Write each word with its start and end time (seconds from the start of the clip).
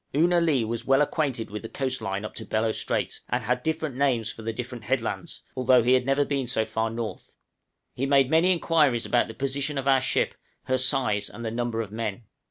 Oo 0.17 0.25
na 0.27 0.39
lee 0.39 0.63
was 0.65 0.83
well 0.83 1.03
acquainted 1.03 1.51
with 1.51 1.61
the 1.61 1.69
coast 1.69 2.01
line 2.01 2.25
up 2.25 2.33
to 2.33 2.43
Bellot 2.43 2.73
Strait, 2.73 3.21
and 3.29 3.43
had 3.43 3.63
names 3.93 4.31
for 4.31 4.41
the 4.41 4.51
different 4.51 4.85
headlands, 4.85 5.43
although 5.55 5.83
he 5.83 5.93
had 5.93 6.07
never 6.07 6.25
been 6.25 6.47
so 6.47 6.65
far 6.65 6.89
north; 6.89 7.35
he 7.93 8.07
made 8.07 8.27
many 8.27 8.51
inquiries 8.51 9.05
about 9.05 9.27
the 9.27 9.35
position 9.35 9.77
of 9.77 9.87
our 9.87 10.01
ship, 10.01 10.33
her 10.63 10.79
size, 10.79 11.29
and 11.29 11.45
the 11.45 11.51
number 11.51 11.81
of 11.81 11.91
men. 11.91 12.23